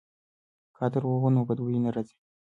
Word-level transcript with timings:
که 0.75 0.79
عطر 0.85 1.03
ووهو 1.05 1.29
نو 1.35 1.41
بد 1.47 1.59
بوی 1.63 1.79
نه 1.85 1.89
راځي. 1.95 2.15